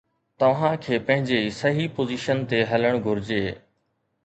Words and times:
توھان 0.43 0.73
کي 0.85 0.95
پنھنجي 1.09 1.37
صحيح 1.59 1.87
پوزيشن 1.95 2.37
تي 2.49 2.59
ھلڻ 2.73 2.93
گھرجي. 3.05 3.43